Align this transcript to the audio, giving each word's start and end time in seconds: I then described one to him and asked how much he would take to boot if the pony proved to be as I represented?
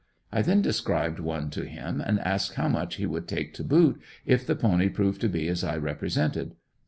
I 0.31 0.41
then 0.41 0.63
described 0.63 1.19
one 1.19 1.51
to 1.51 1.63
him 1.67 2.01
and 2.03 2.19
asked 2.21 2.55
how 2.55 2.67
much 2.67 2.95
he 2.95 3.05
would 3.05 3.27
take 3.27 3.53
to 3.53 3.63
boot 3.63 4.01
if 4.25 4.47
the 4.47 4.55
pony 4.55 4.89
proved 4.89 5.21
to 5.21 5.29
be 5.29 5.47
as 5.47 5.63
I 5.63 5.77
represented? 5.77 6.55